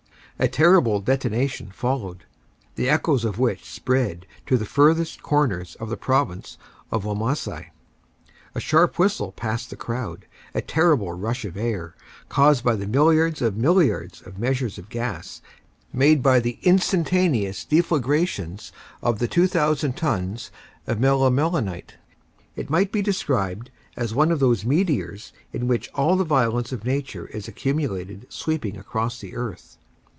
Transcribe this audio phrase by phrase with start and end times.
[0.39, 2.23] A terrible detonation followed,
[2.73, 6.57] the echoes of which spread to the furthest corners of the province
[6.89, 7.67] of Wamasai.
[8.55, 10.25] A sharp whistle passed the crowd,
[10.55, 11.93] a terrible rush of air,
[12.27, 15.43] caused by the milliards of milliards of measures of gas,
[15.93, 18.71] made by the instantaneous deflagrations
[19.03, 20.49] of the 2,000 tons
[20.87, 21.97] of melimelonite.
[22.55, 26.83] It might be described as one of those meteors in which all the violence of
[26.83, 29.77] nature is accumulated sweeping across the earth.